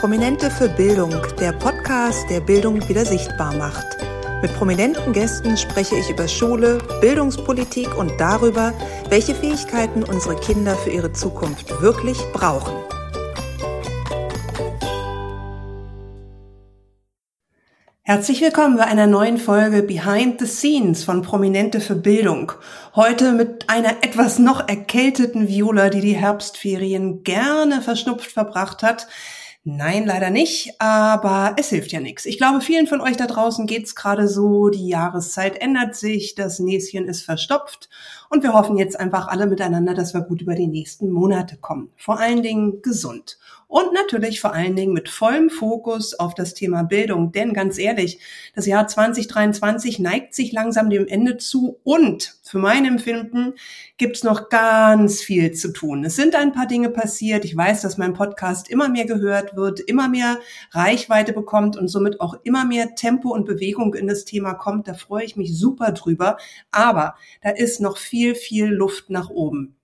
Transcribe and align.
Prominente 0.00 0.50
für 0.50 0.70
Bildung, 0.70 1.14
der 1.38 1.52
Podcast, 1.52 2.24
der 2.30 2.40
Bildung 2.40 2.88
wieder 2.88 3.04
sichtbar 3.04 3.54
macht. 3.54 3.84
Mit 4.40 4.50
prominenten 4.54 5.12
Gästen 5.12 5.58
spreche 5.58 5.94
ich 5.94 6.08
über 6.08 6.26
Schule, 6.26 6.78
Bildungspolitik 7.02 7.98
und 7.98 8.10
darüber, 8.18 8.72
welche 9.10 9.34
Fähigkeiten 9.34 10.02
unsere 10.02 10.36
Kinder 10.36 10.74
für 10.74 10.88
ihre 10.88 11.12
Zukunft 11.12 11.82
wirklich 11.82 12.16
brauchen. 12.32 12.72
Herzlich 18.00 18.40
willkommen 18.40 18.78
bei 18.78 18.84
einer 18.84 19.06
neuen 19.06 19.36
Folge 19.36 19.82
Behind 19.82 20.40
the 20.40 20.46
Scenes 20.46 21.04
von 21.04 21.20
Prominente 21.20 21.78
für 21.82 21.94
Bildung. 21.94 22.52
Heute 22.96 23.32
mit 23.32 23.68
einer 23.68 24.02
etwas 24.02 24.38
noch 24.38 24.66
erkälteten 24.66 25.46
Viola, 25.46 25.90
die 25.90 26.00
die 26.00 26.16
Herbstferien 26.16 27.22
gerne 27.22 27.82
verschnupft 27.82 28.32
verbracht 28.32 28.82
hat. 28.82 29.06
Nein, 29.64 30.06
leider 30.06 30.30
nicht, 30.30 30.72
aber 30.80 31.54
es 31.58 31.68
hilft 31.68 31.92
ja 31.92 32.00
nichts. 32.00 32.24
Ich 32.24 32.38
glaube, 32.38 32.62
vielen 32.62 32.86
von 32.86 33.02
euch 33.02 33.18
da 33.18 33.26
draußen 33.26 33.66
geht's 33.66 33.94
gerade 33.94 34.26
so, 34.26 34.70
die 34.70 34.88
Jahreszeit 34.88 35.60
ändert 35.60 35.94
sich, 35.94 36.34
das 36.34 36.60
Näschen 36.60 37.06
ist 37.06 37.22
verstopft 37.22 37.90
und 38.30 38.42
wir 38.42 38.54
hoffen 38.54 38.78
jetzt 38.78 38.98
einfach 38.98 39.28
alle 39.28 39.46
miteinander, 39.46 39.92
dass 39.92 40.14
wir 40.14 40.22
gut 40.22 40.40
über 40.40 40.54
die 40.54 40.66
nächsten 40.66 41.10
Monate 41.10 41.58
kommen. 41.58 41.92
Vor 41.96 42.18
allen 42.18 42.42
Dingen 42.42 42.80
gesund 42.80 43.38
und 43.70 43.92
natürlich 43.94 44.40
vor 44.40 44.52
allen 44.52 44.74
Dingen 44.74 44.92
mit 44.92 45.08
vollem 45.08 45.48
Fokus 45.48 46.18
auf 46.18 46.34
das 46.34 46.54
Thema 46.54 46.82
Bildung. 46.82 47.30
Denn 47.30 47.54
ganz 47.54 47.78
ehrlich, 47.78 48.18
das 48.52 48.66
Jahr 48.66 48.88
2023 48.88 50.00
neigt 50.00 50.34
sich 50.34 50.50
langsam 50.50 50.90
dem 50.90 51.06
Ende 51.06 51.36
zu 51.36 51.78
und 51.84 52.34
für 52.42 52.58
mein 52.58 52.84
Empfinden 52.84 53.54
gibt 53.96 54.16
es 54.16 54.24
noch 54.24 54.48
ganz 54.48 55.22
viel 55.22 55.52
zu 55.52 55.72
tun. 55.72 56.04
Es 56.04 56.16
sind 56.16 56.34
ein 56.34 56.50
paar 56.52 56.66
Dinge 56.66 56.90
passiert. 56.90 57.44
Ich 57.44 57.56
weiß, 57.56 57.80
dass 57.80 57.96
mein 57.96 58.12
Podcast 58.12 58.68
immer 58.68 58.88
mehr 58.88 59.06
gehört 59.06 59.54
wird, 59.54 59.78
immer 59.78 60.08
mehr 60.08 60.40
Reichweite 60.72 61.32
bekommt 61.32 61.76
und 61.76 61.86
somit 61.86 62.20
auch 62.20 62.34
immer 62.42 62.64
mehr 62.64 62.96
Tempo 62.96 63.32
und 63.32 63.46
Bewegung 63.46 63.94
in 63.94 64.08
das 64.08 64.24
Thema 64.24 64.54
kommt. 64.54 64.88
Da 64.88 64.94
freue 64.94 65.24
ich 65.24 65.36
mich 65.36 65.56
super 65.56 65.92
drüber. 65.92 66.38
Aber 66.72 67.14
da 67.40 67.50
ist 67.50 67.80
noch 67.80 67.98
viel, 67.98 68.34
viel 68.34 68.66
Luft 68.66 69.10
nach 69.10 69.30
oben. 69.30 69.76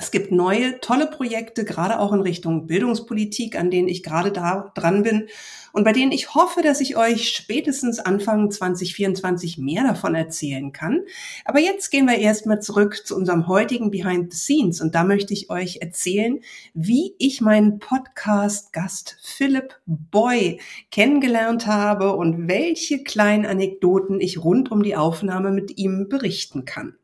Es 0.00 0.10
gibt 0.10 0.32
neue, 0.32 0.80
tolle 0.80 1.06
Projekte, 1.06 1.66
gerade 1.66 1.98
auch 1.98 2.14
in 2.14 2.22
Richtung 2.22 2.66
Bildungspolitik, 2.66 3.58
an 3.58 3.70
denen 3.70 3.86
ich 3.86 4.02
gerade 4.02 4.32
da 4.32 4.72
dran 4.74 5.02
bin 5.02 5.28
und 5.72 5.84
bei 5.84 5.92
denen 5.92 6.10
ich 6.10 6.34
hoffe, 6.34 6.62
dass 6.62 6.80
ich 6.80 6.96
euch 6.96 7.28
spätestens 7.28 7.98
Anfang 7.98 8.50
2024 8.50 9.58
mehr 9.58 9.82
davon 9.84 10.14
erzählen 10.14 10.72
kann. 10.72 11.02
Aber 11.44 11.60
jetzt 11.60 11.90
gehen 11.90 12.06
wir 12.06 12.16
erstmal 12.16 12.62
zurück 12.62 13.02
zu 13.04 13.14
unserem 13.14 13.46
heutigen 13.46 13.90
Behind 13.90 14.32
the 14.32 14.38
Scenes 14.38 14.80
und 14.80 14.94
da 14.94 15.04
möchte 15.04 15.34
ich 15.34 15.50
euch 15.50 15.80
erzählen, 15.82 16.40
wie 16.72 17.14
ich 17.18 17.42
meinen 17.42 17.78
Podcast-Gast 17.78 19.18
Philipp 19.22 19.74
Boy 19.84 20.60
kennengelernt 20.90 21.66
habe 21.66 22.16
und 22.16 22.48
welche 22.48 23.04
kleinen 23.04 23.44
Anekdoten 23.44 24.18
ich 24.18 24.42
rund 24.42 24.72
um 24.72 24.82
die 24.82 24.96
Aufnahme 24.96 25.50
mit 25.50 25.76
ihm 25.76 26.08
berichten 26.08 26.64
kann. 26.64 26.94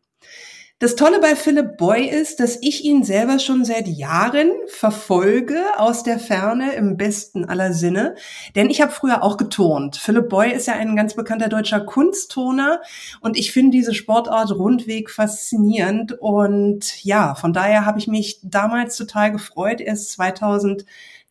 Das 0.79 0.95
Tolle 0.95 1.21
bei 1.21 1.35
Philip 1.37 1.79
Boy 1.79 2.07
ist, 2.07 2.39
dass 2.39 2.59
ich 2.61 2.85
ihn 2.85 3.03
selber 3.03 3.39
schon 3.39 3.65
seit 3.65 3.89
Jahren 3.89 4.51
verfolge 4.67 5.59
aus 5.79 6.03
der 6.03 6.19
Ferne 6.19 6.75
im 6.75 6.99
besten 6.99 7.47
aller 7.47 7.73
Sinne, 7.73 8.15
denn 8.55 8.69
ich 8.69 8.83
habe 8.83 8.93
früher 8.93 9.23
auch 9.23 9.39
geturnt. 9.39 9.97
Philip 9.97 10.29
Boy 10.29 10.53
ist 10.53 10.67
ja 10.67 10.75
ein 10.75 10.95
ganz 10.95 11.15
bekannter 11.15 11.49
deutscher 11.49 11.81
Kunstturner 11.81 12.83
und 13.23 13.39
ich 13.39 13.53
finde 13.53 13.71
diese 13.71 13.95
Sportart 13.95 14.51
rundweg 14.51 15.09
faszinierend 15.09 16.13
und 16.21 17.03
ja, 17.03 17.37
von 17.37 17.55
daher 17.55 17.87
habe 17.87 17.99
ich 17.99 18.07
mich 18.07 18.41
damals 18.43 18.99
total 18.99 19.33
gefreut. 19.33 19.81
Er 19.81 19.95
ist 19.95 20.13
2000 20.13 20.85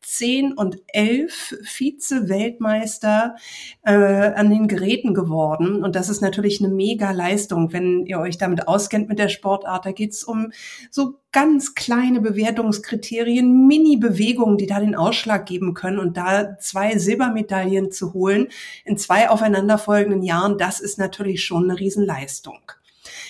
10 0.05 0.53
und 0.53 0.77
11 0.87 1.57
Vize-Weltmeister 1.63 3.35
äh, 3.83 3.93
an 3.93 4.49
den 4.49 4.67
Geräten 4.67 5.13
geworden. 5.13 5.83
Und 5.83 5.95
das 5.95 6.09
ist 6.09 6.21
natürlich 6.21 6.63
eine 6.63 6.73
mega 6.73 7.11
Leistung, 7.11 7.73
wenn 7.73 8.05
ihr 8.05 8.19
euch 8.19 8.37
damit 8.37 8.67
auskennt 8.67 9.09
mit 9.09 9.19
der 9.19 9.29
Sportart. 9.29 9.85
Da 9.85 9.91
geht's 9.91 10.23
um 10.23 10.51
so 10.91 11.19
ganz 11.31 11.75
kleine 11.75 12.21
Bewertungskriterien, 12.21 13.67
Mini-Bewegungen, 13.67 14.57
die 14.57 14.67
da 14.67 14.79
den 14.79 14.95
Ausschlag 14.95 15.45
geben 15.45 15.73
können. 15.73 15.99
Und 15.99 16.17
da 16.17 16.57
zwei 16.59 16.97
Silbermedaillen 16.97 17.91
zu 17.91 18.13
holen 18.13 18.47
in 18.85 18.97
zwei 18.97 19.29
aufeinanderfolgenden 19.29 20.21
Jahren, 20.21 20.57
das 20.57 20.79
ist 20.79 20.97
natürlich 20.97 21.43
schon 21.43 21.65
eine 21.69 21.79
Riesenleistung. 21.79 22.59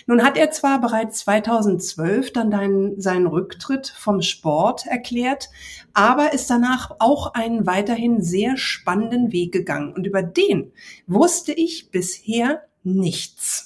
Nun 0.08 0.24
hat 0.24 0.38
er 0.38 0.52
zwar 0.52 0.82
bereits 0.82 1.20
2012 1.20 2.34
dann 2.34 2.52
dein, 2.52 3.00
seinen 3.00 3.28
Rücktritt 3.28 3.88
vom 3.88 4.22
Sport 4.22 4.86
erklärt, 4.88 5.50
aber 5.94 6.34
ist 6.34 6.50
danach 6.50 6.96
auch 7.00 7.34
einen 7.34 7.66
weiterhin 7.66 8.22
sehr 8.22 8.58
spannenden 8.58 9.32
Weg 9.32 9.52
gegangen. 9.52 9.94
Und 9.94 10.06
über 10.06 10.22
den 10.22 10.72
wusste 11.08 11.54
ich 11.54 11.92
bisher 11.92 12.64
nichts. 12.84 13.65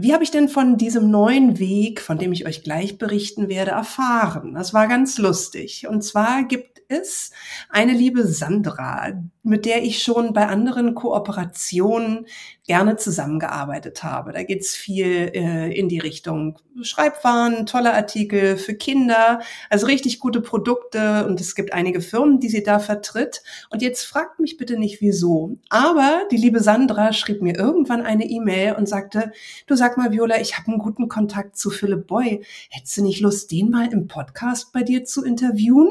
Wie 0.00 0.14
habe 0.14 0.22
ich 0.22 0.30
denn 0.30 0.48
von 0.48 0.76
diesem 0.76 1.10
neuen 1.10 1.58
Weg, 1.58 2.00
von 2.00 2.18
dem 2.18 2.32
ich 2.32 2.46
euch 2.46 2.62
gleich 2.62 2.98
berichten 2.98 3.48
werde, 3.48 3.72
erfahren? 3.72 4.54
Das 4.54 4.72
war 4.72 4.86
ganz 4.86 5.18
lustig. 5.18 5.88
Und 5.88 6.02
zwar 6.02 6.44
gibt 6.44 6.78
ist 6.88 7.32
eine 7.68 7.92
liebe 7.92 8.26
Sandra, 8.26 9.12
mit 9.42 9.66
der 9.66 9.82
ich 9.82 10.02
schon 10.02 10.32
bei 10.32 10.46
anderen 10.46 10.94
Kooperationen 10.94 12.26
gerne 12.66 12.96
zusammengearbeitet 12.96 14.02
habe. 14.02 14.32
Da 14.32 14.42
geht's 14.42 14.74
viel 14.74 15.30
äh, 15.34 15.72
in 15.78 15.88
die 15.88 15.98
Richtung 15.98 16.58
Schreibwaren, 16.82 17.66
tolle 17.66 17.94
Artikel 17.94 18.56
für 18.56 18.74
Kinder, 18.74 19.40
also 19.70 19.86
richtig 19.86 20.20
gute 20.20 20.40
Produkte 20.40 21.26
und 21.26 21.40
es 21.40 21.54
gibt 21.54 21.72
einige 21.72 22.00
Firmen, 22.00 22.40
die 22.40 22.48
sie 22.48 22.62
da 22.62 22.78
vertritt. 22.78 23.42
Und 23.70 23.82
jetzt 23.82 24.04
fragt 24.04 24.38
mich 24.38 24.56
bitte 24.56 24.78
nicht 24.78 25.00
wieso. 25.00 25.56
Aber 25.70 26.22
die 26.30 26.36
liebe 26.36 26.60
Sandra 26.60 27.12
schrieb 27.12 27.42
mir 27.42 27.56
irgendwann 27.56 28.02
eine 28.02 28.26
E-Mail 28.26 28.74
und 28.74 28.88
sagte, 28.88 29.32
du 29.66 29.74
sag 29.88 29.96
mal 29.96 30.12
Viola, 30.12 30.38
ich 30.38 30.58
habe 30.58 30.68
einen 30.68 30.78
guten 30.78 31.08
Kontakt 31.08 31.56
zu 31.56 31.70
Philipp 31.70 32.08
Boy. 32.08 32.44
Hättest 32.68 32.98
du 32.98 33.02
nicht 33.02 33.22
Lust, 33.22 33.50
den 33.50 33.70
mal 33.70 33.90
im 33.90 34.06
Podcast 34.06 34.70
bei 34.70 34.82
dir 34.82 35.06
zu 35.06 35.24
interviewen? 35.24 35.88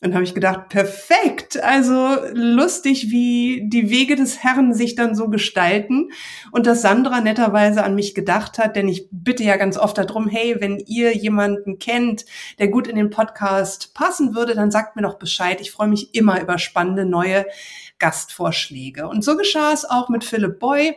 Und 0.00 0.14
habe 0.14 0.24
ich 0.24 0.32
gedacht, 0.32 0.70
perfekt, 0.70 1.62
also 1.62 2.16
lustig, 2.32 3.10
wie 3.10 3.68
die 3.68 3.90
Wege 3.90 4.16
des 4.16 4.42
Herrn 4.42 4.72
sich 4.72 4.94
dann 4.94 5.14
so 5.14 5.28
gestalten 5.28 6.12
und 6.50 6.66
dass 6.66 6.80
Sandra 6.80 7.20
netterweise 7.20 7.84
an 7.84 7.94
mich 7.94 8.14
gedacht 8.14 8.56
hat, 8.56 8.74
denn 8.74 8.88
ich 8.88 9.08
bitte 9.10 9.44
ja 9.44 9.56
ganz 9.56 9.76
oft 9.76 9.98
darum, 9.98 10.28
hey, 10.28 10.56
wenn 10.58 10.78
ihr 10.78 11.14
jemanden 11.14 11.78
kennt, 11.78 12.24
der 12.58 12.68
gut 12.68 12.86
in 12.86 12.96
den 12.96 13.10
Podcast 13.10 13.92
passen 13.92 14.34
würde, 14.34 14.54
dann 14.54 14.70
sagt 14.70 14.96
mir 14.96 15.02
doch 15.02 15.18
Bescheid. 15.18 15.60
Ich 15.60 15.72
freue 15.72 15.88
mich 15.88 16.14
immer 16.14 16.40
über 16.40 16.56
spannende 16.56 17.04
neue 17.04 17.44
Gastvorschläge. 17.98 19.06
Und 19.08 19.22
so 19.22 19.36
geschah 19.36 19.74
es 19.74 19.84
auch 19.84 20.08
mit 20.08 20.24
Philipp 20.24 20.58
Boy. 20.58 20.96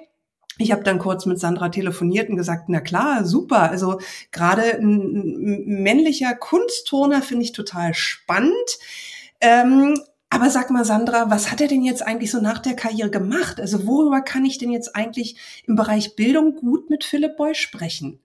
Ich 0.61 0.73
habe 0.73 0.83
dann 0.83 0.99
kurz 0.99 1.25
mit 1.25 1.39
Sandra 1.39 1.69
telefoniert 1.69 2.29
und 2.29 2.35
gesagt, 2.35 2.67
na 2.67 2.81
klar, 2.81 3.23
super. 3.23 3.71
Also 3.71 3.99
gerade 4.31 4.77
ein 4.77 5.63
männlicher 5.65 6.35
Kunstturner 6.35 7.21
finde 7.21 7.45
ich 7.45 7.53
total 7.53 7.93
spannend. 7.93 8.77
Ähm, 9.39 9.97
aber 10.29 10.49
sag 10.49 10.69
mal, 10.69 10.83
Sandra, 10.83 11.31
was 11.31 11.49
hat 11.49 11.61
er 11.61 11.69
denn 11.69 11.81
jetzt 11.81 12.05
eigentlich 12.05 12.29
so 12.29 12.41
nach 12.41 12.59
der 12.59 12.75
Karriere 12.75 13.09
gemacht? 13.09 13.59
Also 13.61 13.87
worüber 13.87 14.21
kann 14.21 14.43
ich 14.43 14.57
denn 14.57 14.69
jetzt 14.69 14.95
eigentlich 14.97 15.37
im 15.65 15.75
Bereich 15.75 16.17
Bildung 16.17 16.55
gut 16.55 16.89
mit 16.89 17.05
Philipp 17.05 17.37
Boy 17.37 17.55
sprechen? 17.55 18.19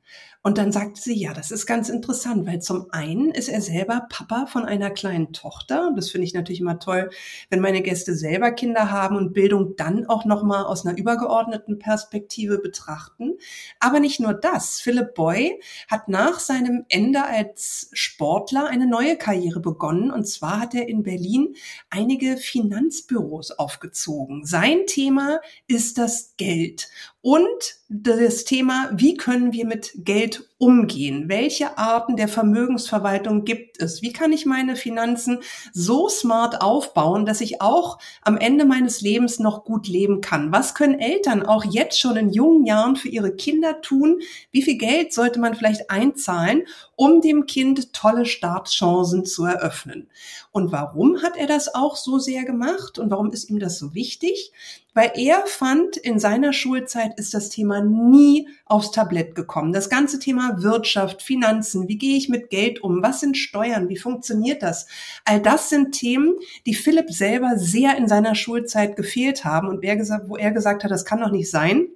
Und 0.47 0.59
dann 0.59 0.73
sagte 0.73 1.01
sie, 1.01 1.15
ja, 1.15 1.33
das 1.33 1.51
ist 1.51 1.65
ganz 1.65 1.89
interessant, 1.89 2.47
weil 2.47 2.61
zum 2.61 2.93
einen 2.93 3.31
ist 3.31 3.49
er 3.49 3.63
selber 3.63 4.07
Papa 4.11 4.45
von 4.45 4.67
einer 4.67 4.91
kleinen 4.91 5.33
Tochter. 5.33 5.89
Und 5.89 5.97
das 5.97 6.11
finde 6.11 6.27
ich 6.27 6.35
natürlich 6.35 6.61
immer 6.61 6.79
toll, 6.79 7.09
wenn 7.49 7.61
meine 7.61 7.81
Gäste 7.81 8.15
selber 8.15 8.51
Kinder 8.51 8.91
haben 8.91 9.17
und 9.17 9.33
Bildung 9.33 9.75
dann 9.77 10.05
auch 10.05 10.27
nochmal 10.27 10.65
aus 10.65 10.85
einer 10.85 10.99
übergeordneten 10.99 11.79
Perspektive 11.79 12.59
betrachten. 12.59 13.39
Aber 13.81 14.01
nicht 14.01 14.21
nur 14.21 14.35
das. 14.35 14.81
Philip 14.83 15.15
Boy 15.15 15.63
hat 15.89 16.09
nach 16.09 16.39
seinem 16.41 16.85
Ende 16.91 17.25
als 17.25 17.89
Sportler 17.95 18.67
eine 18.67 18.87
neue 18.87 19.17
Karriere 19.17 19.61
begonnen. 19.61 20.11
Und 20.11 20.27
zwar 20.27 20.61
hat 20.61 20.75
er 20.75 20.87
in 20.91 21.05
Berlin 21.05 21.57
einige 21.89 22.37
Finanzbüros 22.37 23.51
aufgezogen. 23.53 24.45
Sein 24.45 24.81
Thema 24.87 25.41
ist 25.69 25.97
das 25.97 26.35
Geld 26.37 26.91
und 27.23 27.79
das 27.89 28.45
Thema, 28.45 28.91
wie 28.95 29.17
können 29.17 29.53
wir 29.53 29.67
mit 29.67 29.93
Geld 29.97 30.49
umgehen? 30.59 31.29
Welche 31.29 31.79
Arten 31.79 32.17
der 32.17 32.29
Vermögensverwaltung 32.29 33.45
gibt 33.45 33.81
es? 33.81 34.03
Wie 34.03 34.13
kann 34.13 34.33
ich 34.33 34.47
meine 34.47 34.77
Finanzen 34.77 35.41
so 35.73 36.09
smart 36.09 36.63
aufbauen, 36.63 37.27
dass 37.27 37.41
ich 37.41 37.61
auch 37.61 37.99
am 38.23 38.37
Ende 38.37 38.65
meines 38.65 39.01
Lebens 39.01 39.41
noch 39.41 39.65
gut 39.65 39.89
leben 39.89 40.21
kann? 40.21 40.53
Was 40.53 40.75
können 40.75 40.99
Eltern 40.99 41.45
auch 41.45 41.65
jetzt 41.65 41.99
schon 41.99 42.17
in 42.17 42.31
jungen 42.31 42.67
Jahren 42.67 42.97
für 42.97 43.09
ihre 43.09 43.35
Kinder 43.35 43.81
tun? 43.81 44.21
Wie 44.53 44.63
viel 44.63 44.79
Geld 44.79 45.13
sollte 45.13 45.41
man 45.41 45.55
vielleicht 45.55 45.91
einzahlen, 45.91 46.63
um 46.97 47.21
dem 47.21 47.47
Kind 47.47 47.93
tolle 47.93 48.25
Startchancen 48.25 49.25
zu 49.25 49.45
eröffnen? 49.45 50.09
Und 50.53 50.71
warum 50.71 51.23
hat 51.23 51.37
er 51.37 51.49
das 51.49 51.75
auch 51.75 51.97
so 51.97 52.19
sehr 52.19 52.45
gemacht? 52.45 52.99
Und 52.99 53.11
warum 53.11 53.33
ist 53.33 53.51
ihm 53.51 53.59
das 53.59 53.79
so 53.79 53.95
wichtig? 53.95 54.53
weil 54.95 55.11
er 55.17 55.45
fand, 55.47 55.97
in 55.97 56.19
seiner 56.19 56.53
Schulzeit 56.53 57.19
ist 57.19 57.35
das 57.35 57.49
Thema 57.49 57.81
nie 57.81 58.49
aufs 58.65 58.93
Tablett 58.93 59.35
gekommen. 59.35 59.73
Das 59.73 59.91
ganze 59.91 60.21
Thema 60.21 60.44
Thema 60.45 60.63
Wirtschaft, 60.63 61.23
Finanzen, 61.23 61.89
wie 61.89 61.99
gehe 61.99 62.17
ich 62.17 62.29
mit 62.29 62.51
Geld 62.51 62.83
um, 62.83 63.03
was 63.03 63.21
sind 63.21 63.37
Steuern, 63.37 63.89
wie 63.89 63.97
funktioniert 63.97 64.63
das? 64.63 64.87
All 65.25 65.41
das 65.41 65.69
sind 65.69 65.93
Themen, 65.93 66.35
die 66.67 66.75
Philipp 66.75 67.11
selber 67.11 67.53
sehr 67.57 67.97
in 67.97 68.09
seiner 68.09 68.35
Schulzeit 68.35 68.97
gefehlt 68.97 69.45
haben 69.45 69.69
und 69.69 69.83
wo 69.83 70.37
er 70.37 70.53
gesagt 70.53 70.85
hat, 70.85 70.91
das 70.91 71.05
kann 71.05 71.21
doch 71.21 71.31
nicht 71.31 71.51
sein. 71.51 71.89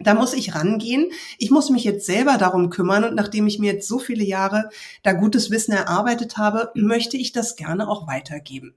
Da 0.00 0.14
muss 0.14 0.32
ich 0.32 0.54
rangehen. 0.54 1.10
Ich 1.38 1.50
muss 1.50 1.70
mich 1.70 1.82
jetzt 1.82 2.06
selber 2.06 2.38
darum 2.38 2.70
kümmern 2.70 3.02
und 3.02 3.16
nachdem 3.16 3.48
ich 3.48 3.58
mir 3.58 3.72
jetzt 3.72 3.88
so 3.88 3.98
viele 3.98 4.22
Jahre 4.22 4.70
da 5.02 5.12
gutes 5.12 5.50
Wissen 5.50 5.72
erarbeitet 5.72 6.36
habe, 6.36 6.70
möchte 6.74 7.16
ich 7.16 7.32
das 7.32 7.56
gerne 7.56 7.88
auch 7.88 8.06
weitergeben. 8.06 8.74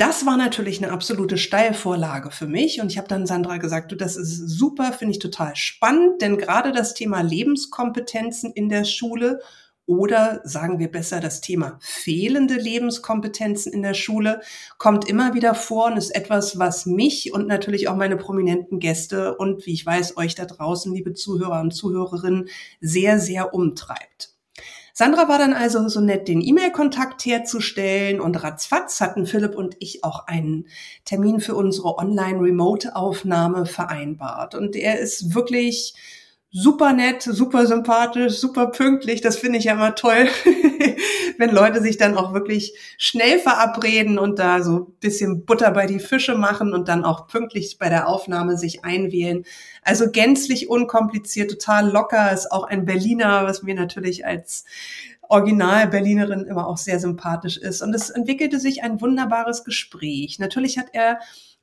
Das 0.00 0.24
war 0.24 0.38
natürlich 0.38 0.82
eine 0.82 0.92
absolute 0.92 1.36
Steilvorlage 1.36 2.30
für 2.30 2.46
mich 2.46 2.80
und 2.80 2.90
ich 2.90 2.96
habe 2.96 3.06
dann 3.06 3.26
Sandra 3.26 3.58
gesagt, 3.58 3.92
du, 3.92 3.96
das 3.96 4.16
ist 4.16 4.48
super, 4.48 4.94
finde 4.94 5.12
ich 5.12 5.18
total 5.18 5.54
spannend, 5.56 6.22
denn 6.22 6.38
gerade 6.38 6.72
das 6.72 6.94
Thema 6.94 7.20
Lebenskompetenzen 7.20 8.50
in 8.54 8.70
der 8.70 8.84
Schule 8.86 9.42
oder 9.84 10.40
sagen 10.44 10.78
wir 10.78 10.90
besser, 10.90 11.20
das 11.20 11.42
Thema 11.42 11.76
fehlende 11.82 12.54
Lebenskompetenzen 12.54 13.74
in 13.74 13.82
der 13.82 13.92
Schule 13.92 14.40
kommt 14.78 15.06
immer 15.06 15.34
wieder 15.34 15.54
vor 15.54 15.88
und 15.88 15.98
ist 15.98 16.16
etwas, 16.16 16.58
was 16.58 16.86
mich 16.86 17.34
und 17.34 17.46
natürlich 17.46 17.88
auch 17.88 17.96
meine 17.96 18.16
prominenten 18.16 18.78
Gäste 18.80 19.36
und 19.36 19.66
wie 19.66 19.74
ich 19.74 19.84
weiß, 19.84 20.16
euch 20.16 20.34
da 20.34 20.46
draußen, 20.46 20.94
liebe 20.94 21.12
Zuhörer 21.12 21.60
und 21.60 21.72
Zuhörerinnen, 21.72 22.48
sehr, 22.80 23.20
sehr 23.20 23.52
umtreibt. 23.52 24.29
Sandra 24.92 25.28
war 25.28 25.38
dann 25.38 25.52
also 25.52 25.88
so 25.88 26.00
nett, 26.00 26.28
den 26.28 26.40
E-Mail-Kontakt 26.40 27.24
herzustellen 27.24 28.20
und 28.20 28.42
ratzfatz 28.42 29.00
hatten 29.00 29.26
Philipp 29.26 29.54
und 29.54 29.76
ich 29.78 30.04
auch 30.04 30.26
einen 30.26 30.66
Termin 31.04 31.40
für 31.40 31.54
unsere 31.54 31.96
Online-Remote-Aufnahme 31.98 33.66
vereinbart. 33.66 34.54
Und 34.54 34.76
er 34.76 34.98
ist 34.98 35.34
wirklich 35.34 35.94
super 36.52 36.92
nett, 36.92 37.22
super 37.22 37.66
sympathisch, 37.66 38.38
super 38.38 38.68
pünktlich. 38.68 39.20
Das 39.20 39.36
finde 39.36 39.58
ich 39.58 39.64
ja 39.64 39.74
immer 39.74 39.94
toll, 39.94 40.26
wenn 41.38 41.50
Leute 41.50 41.80
sich 41.80 41.96
dann 41.96 42.16
auch 42.16 42.34
wirklich 42.34 42.74
schnell 42.98 43.38
verabreden 43.38 44.18
und 44.18 44.38
da 44.38 44.62
so 44.62 44.76
ein 44.78 44.86
bisschen 45.00 45.44
Butter 45.44 45.70
bei 45.70 45.86
die 45.86 46.00
Fische 46.00 46.34
machen 46.34 46.74
und 46.74 46.88
dann 46.88 47.04
auch 47.04 47.28
pünktlich 47.28 47.78
bei 47.78 47.88
der 47.88 48.08
Aufnahme 48.08 48.56
sich 48.56 48.84
einwählen. 48.84 49.44
Also 49.82 50.10
gänzlich 50.10 50.68
unkompliziert, 50.68 51.50
total 51.50 51.90
locker, 51.90 52.32
ist 52.32 52.50
auch 52.50 52.64
ein 52.64 52.84
Berliner, 52.84 53.44
was 53.46 53.62
mir 53.62 53.74
natürlich 53.74 54.26
als 54.26 54.64
Original-Berlinerin 55.28 56.44
immer 56.46 56.66
auch 56.66 56.76
sehr 56.76 56.98
sympathisch 56.98 57.56
ist. 57.56 57.82
Und 57.82 57.94
es 57.94 58.10
entwickelte 58.10 58.58
sich 58.58 58.82
ein 58.82 59.00
wunderbares 59.00 59.62
Gespräch. 59.62 60.40
Natürlich 60.40 60.76
hat 60.76 60.88
er 60.92 61.20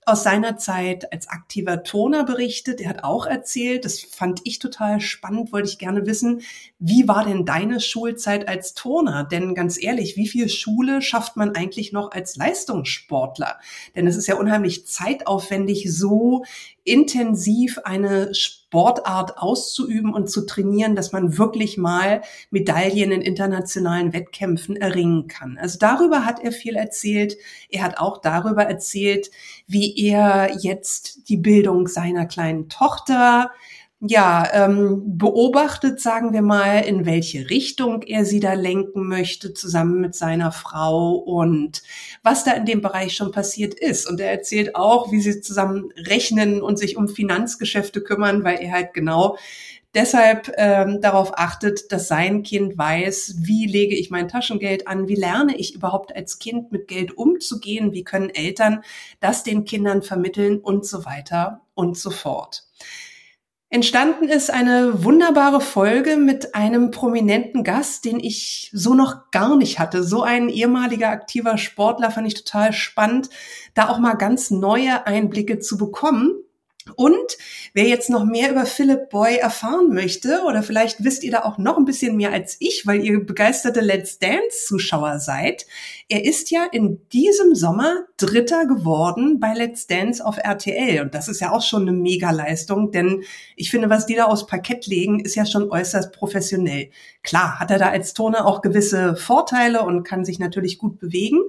aus 0.07 0.23
seiner 0.23 0.57
Zeit 0.57 1.11
als 1.11 1.27
aktiver 1.27 1.83
Turner 1.83 2.23
berichtet. 2.23 2.79
Er 2.79 2.89
hat 2.89 3.03
auch 3.03 3.25
erzählt, 3.25 3.83
das 3.83 3.99
fand 3.99 4.39
ich 4.45 4.57
total 4.59 5.01
spannend, 5.01 5.51
wollte 5.51 5.67
ich 5.67 5.77
gerne 5.77 6.05
wissen, 6.05 6.41
wie 6.79 7.07
war 7.07 7.25
denn 7.25 7.45
deine 7.45 7.81
Schulzeit 7.81 8.47
als 8.47 8.73
Turner? 8.73 9.25
Denn 9.25 9.53
ganz 9.53 9.81
ehrlich, 9.81 10.15
wie 10.15 10.27
viel 10.27 10.47
Schule 10.47 11.01
schafft 11.01 11.35
man 11.35 11.55
eigentlich 11.55 11.91
noch 11.91 12.11
als 12.11 12.37
Leistungssportler? 12.37 13.59
Denn 13.95 14.07
es 14.07 14.15
ist 14.15 14.27
ja 14.27 14.35
unheimlich 14.35 14.87
zeitaufwendig, 14.87 15.91
so 15.91 16.45
intensiv 16.87 17.79
eine 17.83 18.33
Sportart 18.33 19.37
auszuüben 19.37 20.13
und 20.13 20.29
zu 20.29 20.45
trainieren, 20.45 20.95
dass 20.95 21.11
man 21.11 21.37
wirklich 21.37 21.77
mal 21.77 22.21
Medaillen 22.49 23.11
in 23.11 23.21
internationalen 23.21 24.13
Wettkämpfen 24.13 24.75
erringen 24.75 25.27
kann. 25.27 25.57
Also 25.57 25.77
darüber 25.79 26.25
hat 26.25 26.39
er 26.43 26.51
viel 26.51 26.75
erzählt. 26.75 27.37
Er 27.69 27.83
hat 27.83 27.97
auch 27.97 28.19
darüber 28.19 28.63
erzählt, 28.63 29.29
wie 29.67 29.97
er 29.97 30.57
jetzt 30.59 31.29
die 31.29 31.37
Bildung 31.37 31.87
seiner 31.87 32.25
kleinen 32.25 32.69
Tochter 32.69 33.51
ja, 33.99 34.47
ähm, 34.53 35.17
beobachtet, 35.17 35.99
sagen 35.99 36.31
wir 36.31 36.43
mal, 36.43 36.81
in 36.81 37.07
welche 37.07 37.49
Richtung 37.49 38.03
er 38.03 38.25
sie 38.25 38.39
da 38.39 38.53
lenken 38.53 39.07
möchte, 39.07 39.55
zusammen 39.55 39.99
mit 40.01 40.13
seiner 40.13 40.51
Frau 40.51 41.15
und 41.15 41.81
was 42.21 42.43
da 42.43 42.51
in 42.51 42.65
dem 42.65 42.81
Bereich 42.81 43.15
schon 43.15 43.31
passiert 43.31 43.73
ist. 43.73 44.07
Und 44.07 44.19
er 44.19 44.29
erzählt 44.29 44.75
auch, 44.75 45.11
wie 45.11 45.19
sie 45.19 45.41
zusammen 45.41 45.89
rechnen 45.97 46.61
und 46.61 46.77
sich 46.77 46.95
um 46.95 47.07
Finanzgeschäfte 47.07 48.01
kümmern, 48.01 48.43
weil 48.43 48.59
er 48.61 48.71
halt 48.71 48.93
genau 48.93 49.35
deshalb 49.95 50.51
ähm, 50.57 51.01
darauf 51.01 51.31
achtet, 51.35 51.91
dass 51.91 52.07
sein 52.07 52.43
Kind 52.43 52.77
weiß, 52.77 53.37
wie 53.39 53.65
lege 53.65 53.95
ich 53.95 54.11
mein 54.11 54.27
Taschengeld 54.27 54.87
an, 54.87 55.07
wie 55.07 55.15
lerne 55.15 55.57
ich 55.57 55.73
überhaupt 55.73 56.15
als 56.15 56.37
Kind 56.37 56.71
mit 56.71 56.87
Geld 56.87 57.17
umzugehen, 57.17 57.93
wie 57.93 58.03
können 58.03 58.29
Eltern 58.29 58.83
das 59.21 59.43
den 59.43 59.65
Kindern 59.65 60.03
vermitteln 60.03 60.59
und 60.59 60.85
so 60.85 61.03
weiter 61.05 61.61
und 61.73 61.97
so 61.97 62.11
fort. 62.11 62.67
Entstanden 63.69 64.29
ist 64.29 64.49
eine 64.49 65.03
wunderbare 65.03 65.59
Folge 65.59 66.15
mit 66.15 66.55
einem 66.55 66.89
prominenten 66.89 67.65
Gast, 67.65 68.05
den 68.05 68.17
ich 68.17 68.69
so 68.73 68.93
noch 68.93 69.29
gar 69.31 69.57
nicht 69.57 69.77
hatte. 69.77 70.03
So 70.03 70.23
ein 70.23 70.47
ehemaliger 70.47 71.09
aktiver 71.09 71.57
Sportler 71.57 72.09
fand 72.09 72.27
ich 72.27 72.33
total 72.33 72.71
spannend, 72.71 73.29
da 73.73 73.89
auch 73.89 73.99
mal 73.99 74.13
ganz 74.13 74.51
neue 74.51 75.05
Einblicke 75.05 75.59
zu 75.59 75.77
bekommen. 75.77 76.33
Und 76.95 77.37
wer 77.73 77.85
jetzt 77.85 78.09
noch 78.09 78.25
mehr 78.25 78.51
über 78.51 78.65
Philip 78.65 79.09
Boy 79.09 79.35
erfahren 79.35 79.89
möchte, 79.89 80.41
oder 80.45 80.63
vielleicht 80.63 81.03
wisst 81.03 81.23
ihr 81.23 81.31
da 81.31 81.43
auch 81.43 81.57
noch 81.57 81.77
ein 81.77 81.85
bisschen 81.85 82.15
mehr 82.15 82.31
als 82.31 82.57
ich, 82.59 82.85
weil 82.85 83.03
ihr 83.03 83.25
begeisterte 83.25 83.81
Let's 83.81 84.19
Dance-Zuschauer 84.19 85.19
seid, 85.19 85.65
er 86.09 86.25
ist 86.25 86.51
ja 86.51 86.65
in 86.71 87.01
diesem 87.09 87.55
Sommer 87.55 88.05
Dritter 88.17 88.65
geworden 88.65 89.39
bei 89.39 89.53
Let's 89.53 89.87
Dance 89.87 90.25
auf 90.25 90.37
RTL. 90.37 91.01
Und 91.01 91.13
das 91.13 91.27
ist 91.27 91.41
ja 91.41 91.51
auch 91.51 91.61
schon 91.61 91.83
eine 91.83 91.91
Mega-Leistung, 91.91 92.91
denn 92.91 93.23
ich 93.55 93.69
finde, 93.71 93.89
was 93.89 94.05
die 94.05 94.15
da 94.15 94.25
aus 94.25 94.47
Parkett 94.47 94.87
legen, 94.87 95.19
ist 95.19 95.35
ja 95.35 95.45
schon 95.45 95.69
äußerst 95.69 96.13
professionell. 96.13 96.89
Klar, 97.23 97.59
hat 97.59 97.71
er 97.71 97.79
da 97.79 97.89
als 97.89 98.13
Turner 98.13 98.45
auch 98.45 98.61
gewisse 98.61 99.15
Vorteile 99.15 99.83
und 99.83 100.03
kann 100.03 100.25
sich 100.25 100.39
natürlich 100.39 100.77
gut 100.77 100.99
bewegen. 100.99 101.39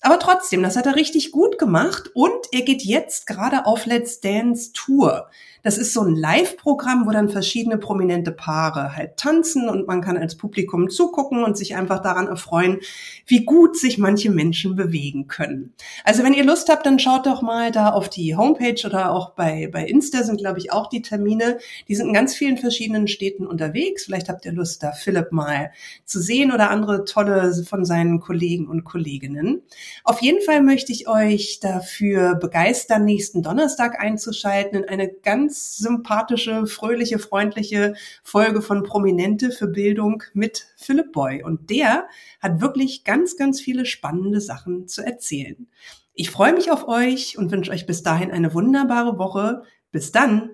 Aber 0.00 0.18
trotzdem, 0.18 0.62
das 0.62 0.76
hat 0.76 0.86
er 0.86 0.94
richtig 0.94 1.32
gut 1.32 1.58
gemacht 1.58 2.10
und 2.14 2.46
er 2.52 2.62
geht 2.62 2.82
jetzt 2.82 3.26
gerade 3.26 3.66
auf 3.66 3.86
Let's 3.86 4.20
Dance 4.20 4.72
Tour. 4.72 5.28
Das 5.66 5.78
ist 5.78 5.92
so 5.92 6.02
ein 6.02 6.14
Live-Programm, 6.14 7.08
wo 7.08 7.10
dann 7.10 7.28
verschiedene 7.28 7.76
prominente 7.76 8.30
Paare 8.30 8.94
halt 8.94 9.16
tanzen 9.16 9.68
und 9.68 9.88
man 9.88 10.00
kann 10.00 10.16
als 10.16 10.36
Publikum 10.36 10.90
zugucken 10.90 11.42
und 11.42 11.56
sich 11.56 11.74
einfach 11.74 12.00
daran 12.00 12.28
erfreuen, 12.28 12.78
wie 13.26 13.44
gut 13.44 13.76
sich 13.76 13.98
manche 13.98 14.30
Menschen 14.30 14.76
bewegen 14.76 15.26
können. 15.26 15.74
Also 16.04 16.22
wenn 16.22 16.34
ihr 16.34 16.44
Lust 16.44 16.68
habt, 16.68 16.86
dann 16.86 17.00
schaut 17.00 17.26
doch 17.26 17.42
mal 17.42 17.72
da 17.72 17.90
auf 17.90 18.08
die 18.08 18.36
Homepage 18.36 18.80
oder 18.86 19.10
auch 19.10 19.30
bei, 19.30 19.68
bei 19.72 19.84
Insta 19.84 20.22
sind, 20.22 20.38
glaube 20.38 20.60
ich, 20.60 20.72
auch 20.72 20.88
die 20.88 21.02
Termine. 21.02 21.58
Die 21.88 21.96
sind 21.96 22.06
in 22.06 22.14
ganz 22.14 22.36
vielen 22.36 22.58
verschiedenen 22.58 23.08
Städten 23.08 23.44
unterwegs. 23.44 24.04
Vielleicht 24.04 24.28
habt 24.28 24.44
ihr 24.44 24.52
Lust, 24.52 24.84
da 24.84 24.92
Philipp 24.92 25.32
mal 25.32 25.72
zu 26.04 26.20
sehen 26.20 26.52
oder 26.52 26.70
andere 26.70 27.04
tolle 27.04 27.52
von 27.64 27.84
seinen 27.84 28.20
Kollegen 28.20 28.68
und 28.68 28.84
Kolleginnen. 28.84 29.62
Auf 30.04 30.22
jeden 30.22 30.42
Fall 30.42 30.62
möchte 30.62 30.92
ich 30.92 31.08
euch 31.08 31.60
dafür 31.60 32.34
begeistern, 32.34 33.04
nächsten 33.04 33.42
Donnerstag 33.42 34.00
einzuschalten 34.00 34.82
in 34.82 34.88
eine 34.88 35.08
ganz 35.08 35.76
sympathische, 35.76 36.66
fröhliche, 36.66 37.18
freundliche 37.18 37.94
Folge 38.22 38.62
von 38.62 38.82
Prominente 38.82 39.50
für 39.50 39.66
Bildung 39.66 40.22
mit 40.34 40.66
Philipp 40.76 41.12
Boy. 41.12 41.42
Und 41.42 41.70
der 41.70 42.08
hat 42.40 42.60
wirklich 42.60 43.04
ganz, 43.04 43.36
ganz 43.36 43.60
viele 43.60 43.86
spannende 43.86 44.40
Sachen 44.40 44.88
zu 44.88 45.02
erzählen. 45.02 45.68
Ich 46.14 46.30
freue 46.30 46.54
mich 46.54 46.70
auf 46.70 46.88
euch 46.88 47.36
und 47.36 47.50
wünsche 47.50 47.70
euch 47.70 47.86
bis 47.86 48.02
dahin 48.02 48.30
eine 48.30 48.54
wunderbare 48.54 49.18
Woche. 49.18 49.62
Bis 49.92 50.12
dann! 50.12 50.50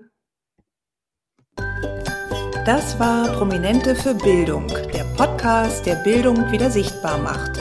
Das 2.65 2.99
war 3.01 3.27
Prominente 3.33 3.97
für 3.97 4.15
Bildung, 4.15 4.69
der 4.69 5.03
Podcast, 5.17 5.85
der 5.85 5.97
Bildung 5.97 6.53
wieder 6.53 6.71
sichtbar 6.71 7.19
macht. 7.19 7.61